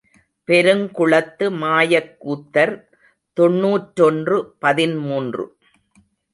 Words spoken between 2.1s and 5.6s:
கூத்தர் தொன்னூற்றொன்று பதிமூன்று.